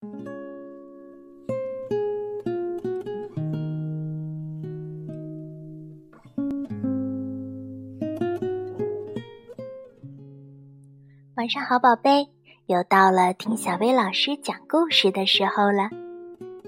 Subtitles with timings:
[0.00, 0.08] 晚
[11.50, 12.30] 上好，宝贝，
[12.64, 15.90] 又到了听小薇老师讲故事的时候了。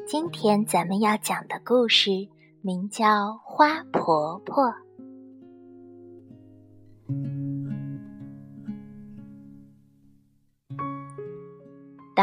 [0.07, 2.11] 今天咱们要讲的故事
[2.61, 3.07] 名叫
[3.43, 4.65] 《花婆婆》。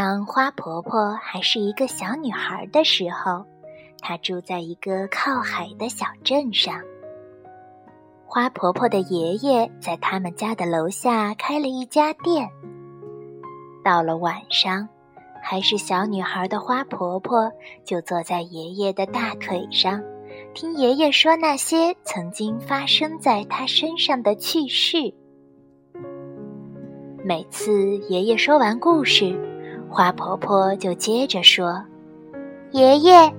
[0.02, 3.46] 当花婆婆还是一个小女孩的时候，
[4.00, 6.82] 她住在一个靠海的小镇上。
[8.26, 12.48] 花婆婆的爷爷在他们家的楼下开了一家店。
[13.84, 14.88] 到了晚上，
[15.44, 17.52] 还是小女孩的花婆婆
[17.84, 20.02] 就坐在爷爷的大腿上，
[20.54, 25.14] 听爷爷说那些曾经发生在她身上的趣事。
[27.26, 29.38] 每次爷爷说完故事，
[29.90, 31.84] 花婆婆就接着说
[32.72, 33.34] ：“爷爷，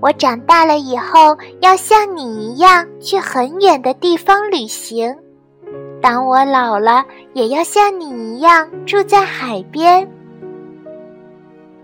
[0.00, 5.14] 我长大了以后要像你一样去很远的地方旅行。
[6.00, 10.10] 当我老了，也要像你一样住在海边。”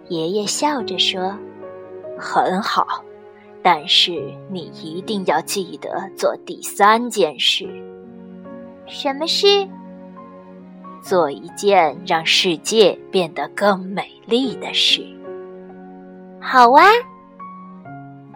[0.08, 1.36] 爷爷笑着说
[2.19, 2.86] ：“很好，
[3.62, 4.12] 但是
[4.50, 7.69] 你一定要记得做第三件事。
[8.86, 9.46] 什么事？”
[11.06, 15.06] 做一件让世界变得更美丽的事。
[16.40, 16.82] 好啊！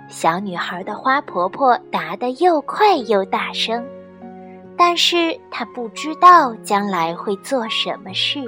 [0.09, 3.85] 小女孩的花婆婆答得又快又大声，
[4.77, 8.41] 但是她不知道将来会做什么事。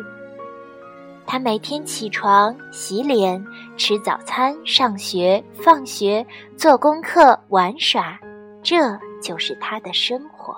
[1.26, 3.44] 她每天起床、洗脸、
[3.76, 6.24] 吃早餐、上学、放学、
[6.56, 8.16] 做功课、玩耍，
[8.62, 10.56] 这就是她的生活。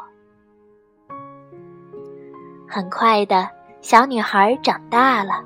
[2.68, 3.48] 很快的，
[3.80, 5.44] 小女孩长大了。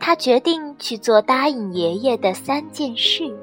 [0.00, 3.36] 她决定去做答应爷爷的三件事。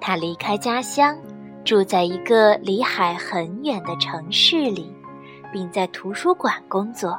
[0.00, 1.18] 她离开家乡，
[1.64, 4.94] 住在一个离海很远的城市里，
[5.52, 7.18] 并在图书馆工作。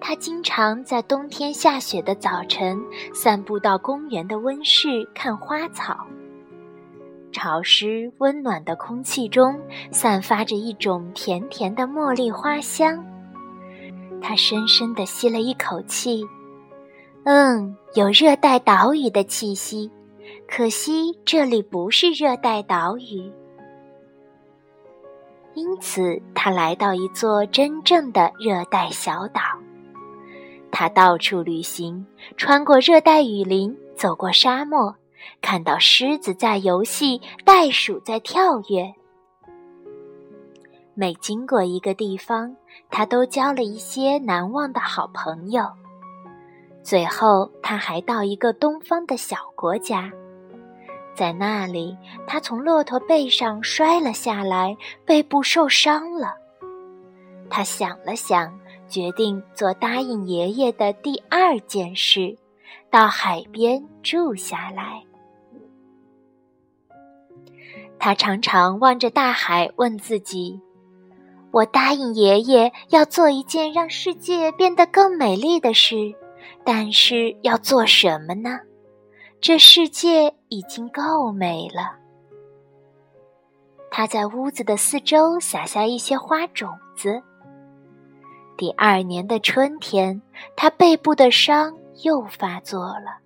[0.00, 2.76] 她经常在冬天下雪的早晨
[3.14, 6.06] 散步到公园的温室看花草。
[7.32, 9.58] 潮湿温暖的空气中
[9.90, 13.04] 散发着一种甜甜的茉莉花香。
[14.20, 16.24] 他深深地吸了一口气，
[17.24, 19.90] 嗯，有热带岛屿的气息。
[20.46, 23.32] 可惜这里不是热带岛屿。
[25.54, 29.40] 因此，他来到一座真正的热带小岛。
[30.70, 32.06] 他到处旅行，
[32.36, 34.94] 穿过热带雨林，走过沙漠。
[35.40, 38.92] 看到狮子在游戏，袋鼠在跳跃。
[40.94, 42.54] 每经过一个地方，
[42.90, 45.64] 他都交了一些难忘的好朋友。
[46.82, 50.12] 最后，他还到一个东方的小国家，
[51.14, 51.96] 在那里，
[52.26, 56.34] 他从骆驼背上摔了下来，背部受伤了。
[57.48, 58.52] 他想了想，
[58.88, 62.36] 决定做答应爷爷的第二件事：
[62.90, 65.02] 到海边住下来。
[68.04, 70.60] 他常常望着大海，问自己
[71.52, 76.12] ：“我答应爷爷要做一件让世界变得更美丽的事，
[76.64, 78.58] 但是要做什么呢？
[79.40, 81.94] 这世界已经够美了。”
[83.88, 87.22] 他在屋子的四周撒下一些花种子。
[88.56, 90.20] 第二年的春天，
[90.56, 93.20] 他背部的伤又发作了。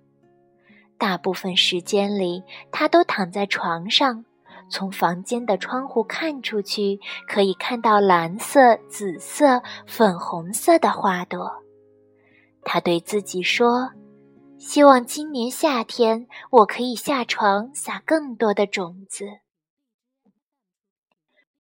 [0.99, 4.23] 大部分时间里，他都躺在床上。
[4.69, 11.63] 从房间的窗户看出去，可以看到蓝色、紫色、粉红色的花朵。
[12.63, 13.91] 他对自己说
[14.59, 19.25] ：“希望今年夏天我可以下床撒更多的种子。”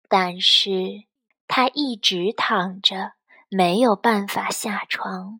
[0.09, 1.05] 但是，
[1.47, 3.13] 他一直躺着，
[3.51, 5.39] 没有办法下床。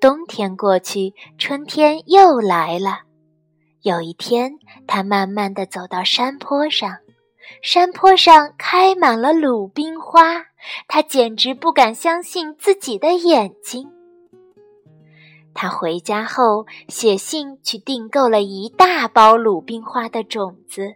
[0.00, 3.02] 冬天过去，春天又来了。
[3.84, 6.96] 有一天，他慢慢地走到山坡上，
[7.60, 10.46] 山坡上开满了鲁冰花，
[10.88, 13.86] 他简直不敢相信自己的眼睛。
[15.52, 20.94] 他回家后写信去订购了一大包鲁冰花的种子，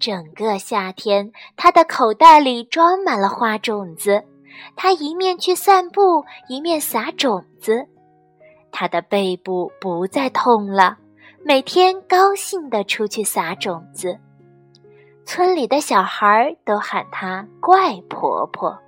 [0.00, 4.24] 整个夏天，他的口袋里装满了花种子，
[4.74, 7.86] 他一面去散步，一面撒种子，
[8.72, 10.98] 他的背部不再痛了。
[11.48, 14.18] 每天高兴地出去撒种子，
[15.24, 18.78] 村里的小孩都喊她“怪婆婆”。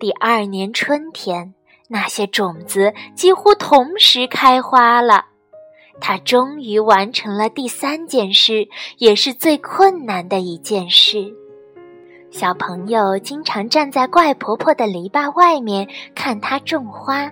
[0.00, 1.54] 第二年春天，
[1.86, 5.24] 那些种子几乎同时开花了。
[6.00, 11.32] 她终于完成了第三件事，也是最困难的一件事。
[12.32, 17.30] 小朋友经常站在怪婆婆的篱笆外面看她种花，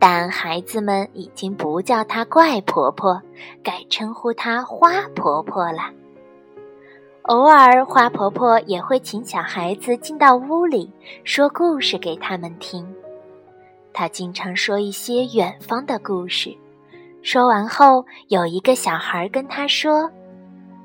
[0.00, 3.20] 但孩子们已经不叫她怪婆婆，
[3.62, 5.92] 改称呼她花婆婆了。
[7.24, 10.90] 偶尔，花婆婆也会请小孩子进到屋里，
[11.22, 12.84] 说故事给他们听。
[13.92, 16.56] 她经常说一些远方的故事。
[17.22, 20.10] 说完后，有一个小孩跟她说：“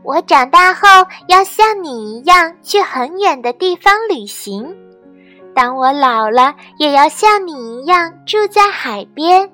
[0.03, 0.88] 我长大后
[1.29, 4.75] 要像你一样去很远的地方旅行。
[5.56, 9.50] 当我老了，也要像你一样住在海边。”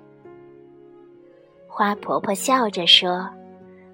[1.70, 3.30] 花婆婆笑着说：“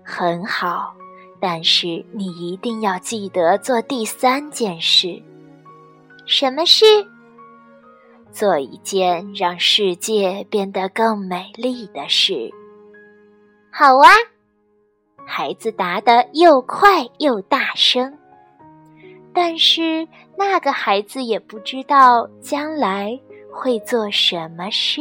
[0.04, 0.94] 很好，
[1.40, 5.22] 但是你一定要记得做第三件事。
[6.26, 6.86] 什么事？
[8.32, 12.50] 做一件让世界变得更美丽的事。”
[13.72, 14.10] 好啊，
[15.26, 18.18] 孩子答得又快又大声。
[19.40, 23.12] 但是那个孩子也不知道将来
[23.54, 25.00] 会做什么事。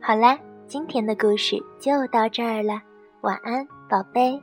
[0.00, 2.80] 好啦，今天的故事就到这儿了，
[3.20, 4.42] 晚安，宝贝。